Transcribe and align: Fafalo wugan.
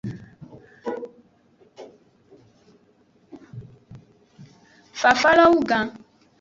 Fafalo 4.99 5.43
wugan. 5.53 5.87